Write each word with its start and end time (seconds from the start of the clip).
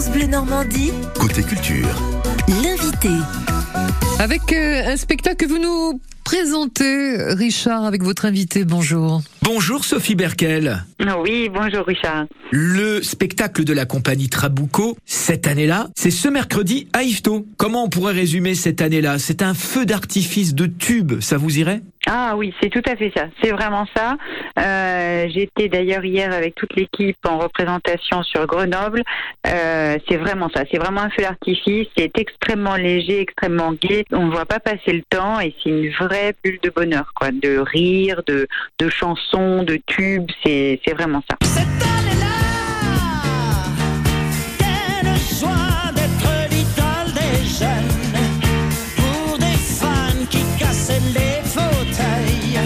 France 0.00 0.12
Bleu 0.12 0.28
Normandie, 0.28 0.92
Côté 1.18 1.42
culture. 1.42 1.86
l'invité. 2.48 3.10
Avec 4.18 4.50
euh, 4.54 4.92
un 4.94 4.96
spectacle 4.96 5.36
que 5.36 5.44
vous 5.44 5.58
nous 5.58 6.00
présentez, 6.24 7.22
Richard, 7.34 7.84
avec 7.84 8.02
votre 8.02 8.24
invité. 8.24 8.64
Bonjour. 8.64 9.20
Bonjour 9.42 9.84
Sophie 9.84 10.14
Berkel. 10.14 10.84
Oui, 11.24 11.48
bonjour 11.48 11.86
Richard. 11.86 12.26
Le 12.50 13.02
spectacle 13.02 13.64
de 13.64 13.72
la 13.72 13.86
compagnie 13.86 14.28
Trabuco, 14.28 14.96
cette 15.06 15.46
année-là, 15.46 15.86
c'est 15.96 16.10
ce 16.10 16.28
mercredi 16.28 16.88
à 16.92 17.02
Yvetot. 17.02 17.46
Comment 17.56 17.84
on 17.84 17.88
pourrait 17.88 18.12
résumer 18.12 18.54
cette 18.54 18.82
année-là? 18.82 19.18
C'est 19.18 19.42
un 19.42 19.54
feu 19.54 19.86
d'artifice 19.86 20.54
de 20.54 20.66
tubes, 20.66 21.20
ça 21.20 21.36
vous 21.38 21.58
irait? 21.58 21.80
Ah 22.06 22.34
oui, 22.36 22.52
c'est 22.60 22.70
tout 22.70 22.82
à 22.86 22.96
fait 22.96 23.12
ça. 23.16 23.26
C'est 23.42 23.50
vraiment 23.50 23.86
ça. 23.94 24.16
Euh, 24.58 25.26
J'étais 25.32 25.68
d'ailleurs 25.68 26.04
hier 26.04 26.32
avec 26.32 26.54
toute 26.54 26.74
l'équipe 26.74 27.16
en 27.28 27.38
représentation 27.38 28.22
sur 28.22 28.46
Grenoble. 28.46 29.02
Euh, 29.46 29.96
c'est 30.08 30.16
vraiment 30.16 30.48
ça. 30.54 30.64
C'est 30.70 30.78
vraiment 30.78 31.02
un 31.02 31.10
feu 31.10 31.22
d'artifice. 31.22 31.86
C'est 31.96 32.10
extrêmement 32.18 32.76
léger, 32.76 33.20
extrêmement 33.20 33.72
gai. 33.72 34.04
On 34.12 34.26
ne 34.26 34.32
voit 34.32 34.46
pas 34.46 34.60
passer 34.60 34.92
le 34.92 35.02
temps 35.10 35.40
et 35.40 35.54
c'est 35.62 35.70
une 35.70 35.90
vraie 35.90 36.34
bulle 36.42 36.58
de 36.62 36.70
bonheur, 36.70 37.12
quoi. 37.14 37.30
De 37.30 37.58
rire, 37.58 38.22
de, 38.26 38.48
de 38.78 38.88
chansons, 38.88 39.29
de 39.38 39.80
tubes. 39.86 40.30
C'est 40.44 40.80
c'est 40.84 40.94
vraiment 40.94 41.22
ça. 41.30 41.36
Cette 41.42 41.62
année-là, 41.62 42.26
quelle 44.58 45.16
joie 45.38 45.92
d'être 45.94 46.50
l'idole 46.50 47.14
des 47.14 47.46
jeunes. 47.46 48.16
Pour 48.96 49.38
des 49.38 49.56
fans 49.56 50.26
qui 50.28 50.42
cassaient 50.58 51.00
les 51.14 51.42
fauteuils. 51.44 52.58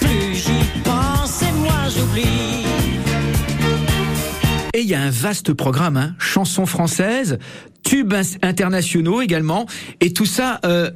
Plus 0.00 0.34
j'y 0.34 0.80
pense 0.84 1.42
et 1.42 1.52
moins 1.52 1.88
j'oublie. 1.88 2.64
Et 4.74 4.82
il 4.82 4.88
y 4.88 4.94
a 4.94 5.00
un 5.00 5.10
vaste 5.10 5.52
programme, 5.54 5.96
hein, 5.96 6.14
chansons 6.18 6.66
françaises, 6.66 7.38
tubes 7.82 8.14
internationaux 8.42 9.20
également, 9.20 9.66
et 10.00 10.12
tout 10.12 10.26
ça 10.26 10.60
euh, 10.64 10.90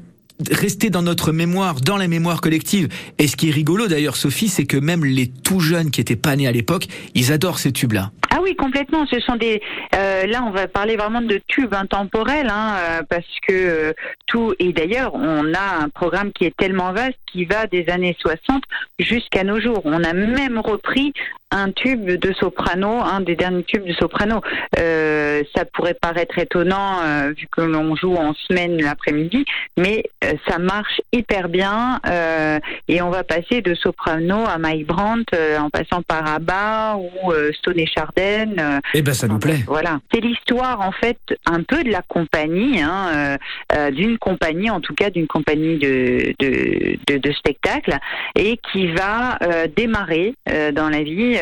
resté 0.50 0.90
dans 0.90 1.02
notre 1.02 1.32
mémoire, 1.32 1.80
dans 1.80 1.96
la 1.96 2.08
mémoire 2.08 2.40
collective. 2.40 2.88
Et 3.18 3.26
ce 3.26 3.36
qui 3.36 3.48
est 3.48 3.52
rigolo 3.52 3.86
d'ailleurs, 3.86 4.16
Sophie, 4.16 4.48
c'est 4.48 4.66
que 4.66 4.76
même 4.76 5.04
les 5.04 5.28
tout 5.28 5.60
jeunes 5.60 5.90
qui 5.90 6.00
étaient 6.00 6.16
pas 6.16 6.36
nés 6.36 6.46
à 6.46 6.52
l'époque, 6.52 6.88
ils 7.14 7.32
adorent 7.32 7.58
ces 7.58 7.72
tubes-là. 7.72 8.12
Ah 8.34 8.38
oui, 8.42 8.56
complètement. 8.56 9.04
Ce 9.06 9.20
sont 9.20 9.36
des. 9.36 9.60
euh, 9.94 10.24
là, 10.24 10.42
on 10.46 10.50
va 10.50 10.66
parler 10.66 10.96
vraiment 10.96 11.20
de 11.20 11.38
tubes 11.48 11.74
intemporels, 11.74 12.48
hein, 12.48 12.76
euh, 12.78 13.02
parce 13.06 13.26
que 13.46 13.52
euh, 13.52 13.92
tout. 14.26 14.54
Et 14.58 14.72
d'ailleurs, 14.72 15.14
on 15.14 15.52
a 15.52 15.82
un 15.84 15.90
programme 15.90 16.32
qui 16.32 16.46
est 16.46 16.56
tellement 16.56 16.92
vaste 16.92 17.18
qui 17.30 17.44
va 17.44 17.66
des 17.66 17.90
années 17.90 18.16
60 18.20 18.62
jusqu'à 18.98 19.44
nos 19.44 19.60
jours. 19.60 19.82
On 19.84 20.02
a 20.02 20.14
même 20.14 20.58
repris 20.58 21.12
un 21.50 21.70
tube 21.70 22.06
de 22.06 22.32
soprano, 22.32 22.88
un 22.88 23.20
des 23.20 23.36
derniers 23.36 23.64
tubes 23.64 23.86
de 23.86 23.92
soprano. 23.92 24.40
Ça 24.74 25.64
pourrait 25.74 25.94
paraître 25.94 26.38
étonnant 26.38 27.00
vu 27.36 27.46
que 27.54 27.60
l'on 27.60 27.94
joue 27.94 28.14
en 28.16 28.32
semaine 28.34 28.80
l'après-midi, 28.80 29.44
mais 29.78 30.04
ça 30.48 30.58
marche 30.58 31.02
hyper 31.12 31.50
bien. 31.50 32.00
et 32.88 33.02
on 33.02 33.10
va 33.10 33.22
passer 33.22 33.60
de 33.60 33.74
soprano 33.74 34.46
à 34.46 34.56
Mike 34.56 34.86
Brandt, 34.86 35.36
en 35.58 35.68
passant 35.68 36.00
par 36.02 36.26
Abba 36.26 36.96
ou 36.96 37.32
Stone 37.52 37.78
et 37.78 37.86
Chardin. 37.86 38.21
Euh, 38.58 38.80
Eh 38.94 39.02
ben, 39.02 39.14
ça 39.14 39.28
nous 39.28 39.38
plaît. 39.38 39.60
voilà. 39.66 40.00
C'est 40.12 40.20
l'histoire 40.20 40.80
en 40.80 40.92
fait 40.92 41.18
un 41.46 41.62
peu 41.62 41.82
de 41.84 41.90
la 41.90 42.02
compagnie, 42.02 42.80
hein, 42.80 43.08
euh, 43.14 43.36
euh, 43.76 43.90
d'une 43.90 44.18
compagnie, 44.18 44.70
en 44.70 44.80
tout 44.80 44.94
cas 44.94 45.10
d'une 45.10 45.26
compagnie 45.26 45.78
de, 45.78 46.34
de, 46.38 46.96
de, 47.06 47.18
de 47.18 47.32
spectacle, 47.32 47.96
et 48.36 48.58
qui 48.72 48.86
va 48.92 49.38
euh, 49.42 49.66
démarrer 49.74 50.34
euh, 50.48 50.72
dans 50.72 50.88
la 50.88 51.02
vie, 51.02 51.32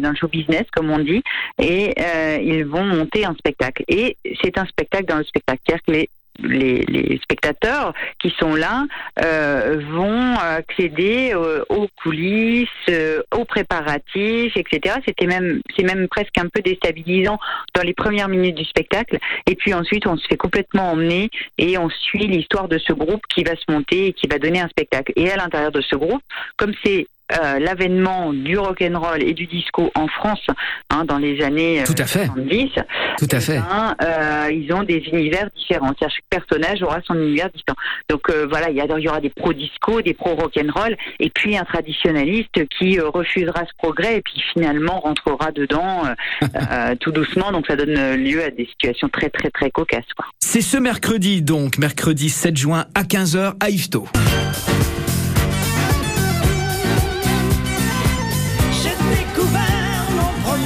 dans 0.00 0.10
le 0.10 0.16
show 0.16 0.28
business 0.28 0.64
comme 0.72 0.90
on 0.90 0.98
dit, 0.98 1.22
et 1.60 1.94
ils 2.42 2.64
vont 2.64 2.84
monter 2.84 3.24
un 3.24 3.34
spectacle. 3.34 3.84
Et 3.88 4.16
c'est 4.42 4.58
un 4.58 4.66
spectacle 4.66 5.06
dans 5.06 5.18
le 5.18 5.24
spectacle, 5.24 5.60
c'est-à-dire 5.66 5.84
que 5.86 5.92
les 5.92 6.10
les, 6.38 6.84
les 6.86 7.18
spectateurs 7.22 7.92
qui 8.20 8.32
sont 8.38 8.54
là 8.54 8.84
euh, 9.24 9.80
vont 9.90 10.36
accéder 10.36 11.32
euh, 11.34 11.64
aux 11.68 11.88
coulisses, 12.02 12.68
euh, 12.88 13.22
aux 13.36 13.44
préparatifs, 13.44 14.56
etc. 14.56 14.96
C'était 15.06 15.26
même, 15.26 15.60
c'est 15.76 15.84
même 15.84 16.08
presque 16.08 16.38
un 16.38 16.48
peu 16.48 16.60
déstabilisant 16.60 17.38
dans 17.74 17.82
les 17.82 17.94
premières 17.94 18.28
minutes 18.28 18.56
du 18.56 18.64
spectacle. 18.64 19.18
Et 19.46 19.54
puis 19.54 19.74
ensuite, 19.74 20.06
on 20.06 20.16
se 20.16 20.26
fait 20.26 20.36
complètement 20.36 20.92
emmener 20.92 21.30
et 21.58 21.78
on 21.78 21.88
suit 21.88 22.26
l'histoire 22.26 22.68
de 22.68 22.78
ce 22.78 22.92
groupe 22.92 23.22
qui 23.28 23.44
va 23.44 23.56
se 23.56 23.70
monter 23.70 24.08
et 24.08 24.12
qui 24.12 24.26
va 24.26 24.38
donner 24.38 24.60
un 24.60 24.68
spectacle. 24.68 25.12
Et 25.16 25.30
à 25.30 25.36
l'intérieur 25.36 25.72
de 25.72 25.80
ce 25.80 25.96
groupe, 25.96 26.22
comme 26.56 26.72
c'est 26.84 27.06
euh, 27.32 27.58
l'avènement 27.58 28.32
du 28.32 28.58
rock 28.58 28.82
and 28.82 28.98
roll 28.98 29.22
et 29.22 29.34
du 29.34 29.46
disco 29.46 29.90
en 29.94 30.08
France 30.08 30.46
hein, 30.90 31.04
dans 31.04 31.18
les 31.18 31.42
années 31.42 31.80
euh, 31.80 31.84
Tout 31.84 31.94
à 31.98 32.06
fait. 32.06 32.26
70, 32.26 32.70
Tout 33.18 33.28
à 33.30 33.40
fait. 33.40 33.58
ben, 33.58 33.96
euh, 34.02 34.50
ils 34.52 34.72
ont 34.72 34.82
des 34.82 34.98
univers 35.12 35.48
différents. 35.56 35.92
Chaque 36.00 36.10
personnage 36.30 36.82
aura 36.82 37.00
son 37.06 37.14
univers 37.14 37.50
différent. 37.50 37.76
Donc 38.08 38.30
euh, 38.30 38.46
voilà, 38.48 38.70
il 38.70 38.76
y, 38.76 39.08
aura 39.08 39.20
des 39.20 39.30
pro 39.30 39.52
disco, 39.52 40.00
des 40.00 40.14
pro 40.14 40.34
rock 40.34 40.58
and 40.58 40.72
roll, 40.74 40.96
et 41.20 41.30
puis 41.30 41.56
un 41.56 41.64
traditionnaliste 41.64 42.66
qui 42.78 42.98
refusera 43.00 43.60
ce 43.60 43.76
progrès 43.76 44.16
et 44.16 44.22
puis 44.22 44.42
finalement 44.52 45.00
rentrera 45.00 45.52
dedans 45.52 46.04
tout 47.00 47.12
doucement. 47.12 47.52
Donc 47.52 47.66
ça 47.66 47.76
donne 47.76 48.14
lieu 48.16 48.42
à 48.42 48.50
des 48.50 48.66
situations 48.66 49.08
très 49.08 49.28
très 49.30 49.50
très 49.50 49.70
cocasses. 49.70 50.04
C'est 50.38 50.62
ce 50.62 50.78
mercredi, 50.78 51.42
donc, 51.42 51.78
mercredi 51.78 52.30
7 52.30 52.56
juin 52.56 52.86
à 52.94 53.02
15h 53.02 53.54
à 53.60 53.70
Yvetot. 53.70 54.08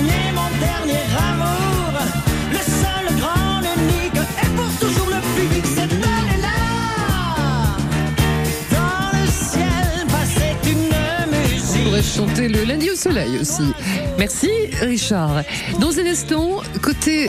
Premier, 0.03 0.33
mon 0.35 0.51
dernier 0.59 1.05
amour. 1.31 1.93
Le 2.51 2.59
seul, 2.59 3.05
grand, 3.19 3.61
l'unique 3.61 4.21
et 4.43 4.49
pour 4.57 4.71
toujours 4.89 5.09
le 5.09 5.21
vite. 5.55 5.67
Cette 5.67 5.93
année-là, 5.93 6.59
dans 8.71 9.19
le 9.19 9.27
ciel 9.31 10.07
passait 10.09 10.57
une 10.71 10.89
On 11.81 11.85
pourrait 11.85 11.99
musique. 11.99 12.15
chanter 12.17 12.49
le 12.49 12.65
lundi 12.65 12.91
au 12.91 12.97
soleil 12.97 13.39
aussi. 13.41 13.73
Merci, 14.19 14.51
Richard. 14.81 15.43
Dans 15.81 15.99
un 15.99 16.07
instant, 16.07 16.61
côté 16.83 17.21